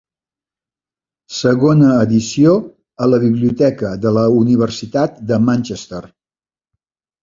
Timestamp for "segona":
1.39-1.91